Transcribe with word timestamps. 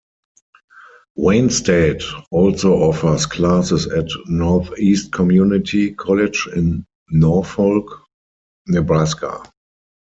Wayne 1.15 1.51
State 1.51 2.01
also 2.31 2.73
offers 2.73 3.27
classes 3.27 3.85
at 3.85 4.07
Northeast 4.25 5.11
Community 5.11 5.93
College 5.93 6.47
in 6.55 6.87
Norfolk, 7.11 8.01
Nebraska. 8.65 9.43